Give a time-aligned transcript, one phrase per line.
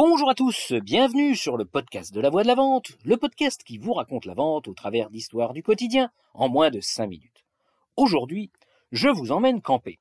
[0.00, 3.64] Bonjour à tous, bienvenue sur le podcast de la voix de la vente, le podcast
[3.64, 7.44] qui vous raconte la vente au travers d'histoires du quotidien en moins de 5 minutes.
[7.96, 8.52] Aujourd'hui,
[8.92, 9.98] je vous emmène camper.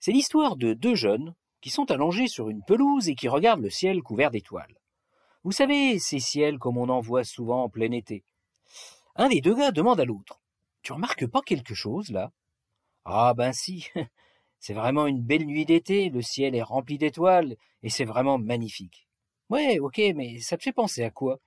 [0.00, 3.68] C'est l'histoire de deux jeunes qui sont allongés sur une pelouse et qui regardent le
[3.68, 4.80] ciel couvert d'étoiles.
[5.44, 8.24] Vous savez, ces ciels comme on en voit souvent en plein été.
[9.14, 10.40] Un des deux gars demande à l'autre
[10.80, 12.32] Tu remarques pas quelque chose là?
[13.04, 13.88] Ah ben si,
[14.66, 17.54] c'est vraiment une belle nuit d'été, le ciel est rempli d'étoiles
[17.84, 19.06] et c'est vraiment magnifique.
[19.48, 21.38] Ouais, ok, mais ça te fait penser à quoi?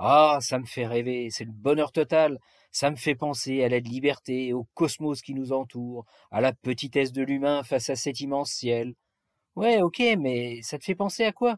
[0.00, 2.40] Ah, ça me fait rêver, c'est le bonheur total.
[2.72, 7.12] Ça me fait penser à la liberté, au cosmos qui nous entoure, à la petitesse
[7.12, 8.96] de l'humain face à cet immense ciel.
[9.54, 11.56] Ouais, ok, mais ça te fait penser à quoi?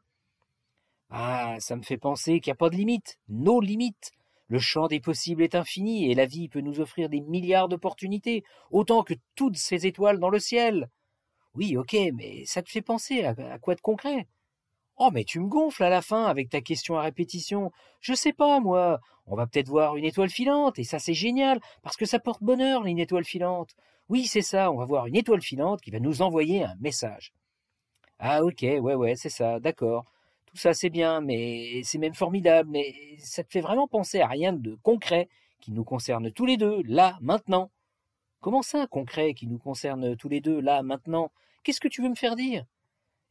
[1.09, 4.12] Ah, ça me fait penser qu'il n'y a pas de limite, nos limites.
[4.48, 8.45] Le champ des possibles est infini et la vie peut nous offrir des milliards d'opportunités,
[8.70, 10.88] autant que toutes ces étoiles dans le ciel.
[11.55, 14.28] Oui, ok, mais ça te fait penser à, quoi de concret?
[14.98, 17.72] Oh, mais tu me gonfles à la fin avec ta question à répétition.
[18.00, 19.00] Je sais pas, moi.
[19.27, 22.42] On va peut-être voir une étoile filante, et ça c'est génial, parce que ça porte
[22.44, 23.75] bonheur, une étoile filante.
[24.08, 27.33] Oui, c'est ça, on va voir une étoile filante qui va nous envoyer un message.
[28.20, 30.05] Ah, ok, ouais, ouais, c'est ça, d'accord.
[30.57, 34.53] Ça c'est bien, mais c'est même formidable, mais ça te fait vraiment penser à rien
[34.53, 35.29] de concret
[35.61, 37.71] qui nous concerne tous les deux, là, maintenant.
[38.41, 41.31] Comment ça, concret, qui nous concerne tous les deux, là, maintenant?
[41.62, 42.65] Qu'est-ce que tu veux me faire dire?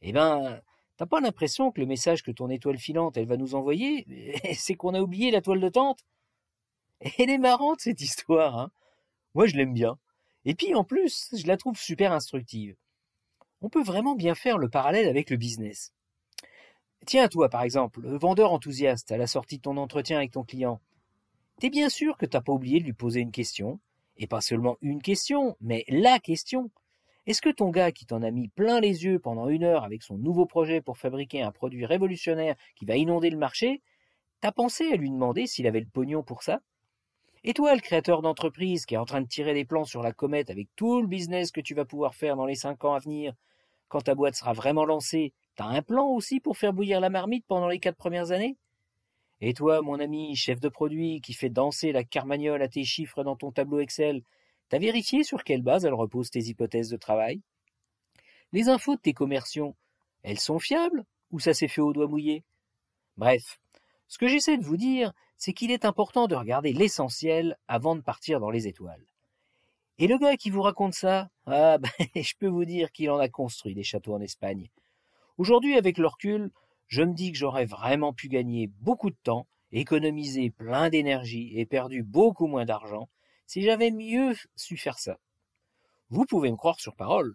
[0.02, 0.60] Eh ben,
[0.96, 4.06] T'as pas l'impression que le message que ton étoile filante, elle va nous envoyer,
[4.54, 6.04] c'est qu'on a oublié la toile de tente?
[7.18, 8.70] Elle est marrante, cette histoire, hein
[9.34, 9.98] Moi, je l'aime bien.
[10.46, 12.76] Et puis, en plus, je la trouve super instructive.
[13.60, 15.92] On peut vraiment bien faire le parallèle avec le business.
[17.04, 20.44] Tiens, toi, par exemple, le vendeur enthousiaste à la sortie de ton entretien avec ton
[20.44, 20.80] client.
[21.60, 23.80] T'es bien sûr que t'as pas oublié de lui poser une question.
[24.18, 26.70] Et pas seulement une question, mais la question.
[27.26, 30.02] Est-ce que ton gars qui t'en a mis plein les yeux pendant une heure avec
[30.02, 33.82] son nouveau projet pour fabriquer un produit révolutionnaire qui va inonder le marché,
[34.40, 36.60] t'as pensé à lui demander s'il avait le pognon pour ça?
[37.44, 40.12] Et toi, le créateur d'entreprise qui est en train de tirer des plans sur la
[40.12, 42.98] comète avec tout le business que tu vas pouvoir faire dans les cinq ans à
[42.98, 43.34] venir,
[43.88, 47.44] quand ta boîte sera vraiment lancée, t'as un plan aussi pour faire bouillir la marmite
[47.46, 48.56] pendant les quatre premières années?
[49.40, 53.24] Et toi, mon ami, chef de produit qui fait danser la carmagnole à tes chiffres
[53.24, 54.22] dans ton tableau Excel,
[54.68, 57.40] T'as vérifié sur quelle base elles reposent tes hypothèses de travail?
[58.52, 59.76] Les infos de tes commerciaux,
[60.22, 62.44] elles sont fiables ou ça s'est fait au doigt mouillé?
[63.16, 63.60] Bref,
[64.08, 68.00] ce que j'essaie de vous dire, c'est qu'il est important de regarder l'essentiel avant de
[68.00, 69.04] partir dans les étoiles.
[69.98, 73.18] Et le gars qui vous raconte ça, ah ben, je peux vous dire qu'il en
[73.18, 74.68] a construit des châteaux en Espagne.
[75.38, 76.08] Aujourd'hui, avec le
[76.86, 81.66] je me dis que j'aurais vraiment pu gagner beaucoup de temps, économiser plein d'énergie et
[81.66, 83.10] perdu beaucoup moins d'argent
[83.46, 85.18] si j'avais mieux su faire ça.
[86.08, 87.34] Vous pouvez me croire sur parole.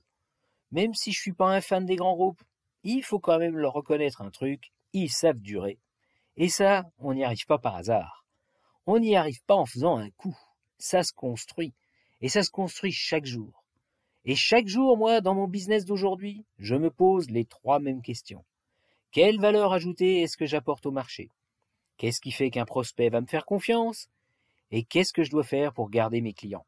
[0.72, 2.42] Même si je suis pas un fan des grands groupes,
[2.84, 5.78] il faut quand même leur reconnaître un truc, ils savent durer.
[6.38, 8.26] Et ça, on n'y arrive pas par hasard.
[8.88, 10.38] On n'y arrive pas en faisant un coup.
[10.80, 11.76] Ça se construit.
[12.22, 13.61] Et ça se construit chaque jour.
[14.26, 18.44] Et chaque jour, moi, dans mon business d'aujourd'hui, je me pose les trois mêmes questions.
[19.12, 21.30] Quelle valeur ajoutée est-ce que j'apporte au marché?
[21.98, 24.10] Qu'est-ce qui fait qu'un prospect va me faire confiance?
[24.72, 26.66] Et qu'est-ce que je dois faire pour garder mes clients?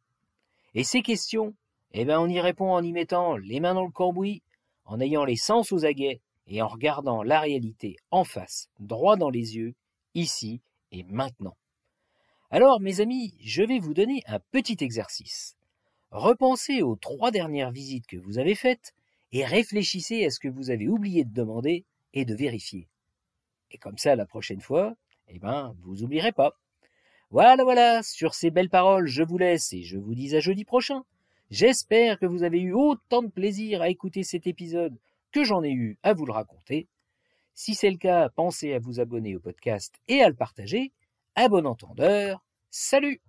[0.74, 1.54] Et ces questions,
[1.92, 4.42] eh ben on y répond en y mettant les mains dans le cambouis,
[4.86, 9.30] en ayant les sens aux aguets et en regardant la réalité en face, droit dans
[9.30, 9.76] les yeux,
[10.16, 11.56] ici et maintenant.
[12.50, 15.56] Alors, mes amis, je vais vous donner un petit exercice.
[16.14, 18.94] Repensez aux trois dernières visites que vous avez faites
[19.32, 22.88] et réfléchissez à ce que vous avez oublié de demander et de vérifier.
[23.72, 24.94] Et comme ça, la prochaine fois,
[25.28, 26.56] eh ben, vous oublierez pas.
[27.32, 30.66] Voilà, voilà, sur ces belles paroles, je vous laisse et je vous dis à jeudi
[30.66, 31.04] prochain.
[31.50, 34.96] J'espère que vous avez eu autant de plaisir à écouter cet épisode
[35.32, 36.88] que j'en ai eu à vous le raconter.
[37.56, 40.92] Si c'est le cas, pensez à vous abonner au podcast et à le partager.
[41.34, 43.20] À bon entendeur, salut